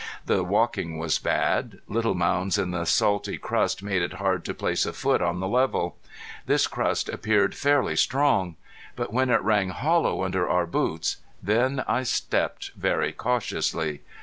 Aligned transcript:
The 0.25 0.43
walking 0.43 0.97
was 0.97 1.19
bad. 1.19 1.77
Little 1.87 2.15
mounds 2.15 2.57
in 2.57 2.71
the 2.71 2.85
salty 2.85 3.37
crust 3.37 3.83
made 3.83 4.01
it 4.01 4.13
hard 4.13 4.43
to 4.45 4.53
place 4.55 4.87
a 4.87 4.93
foot 4.93 5.21
on 5.21 5.39
the 5.39 5.47
level. 5.47 5.95
This 6.47 6.65
crust 6.65 7.07
appeared 7.07 7.53
fairly 7.53 7.95
strong. 7.95 8.55
But 8.95 9.13
when 9.13 9.29
it 9.29 9.43
rang 9.43 9.69
hollow 9.69 10.23
under 10.23 10.49
our 10.49 10.65
boots, 10.65 11.17
then 11.43 11.83
I 11.87 12.01
stepped 12.01 12.71
very 12.75 13.11
cautiously. 13.11 14.01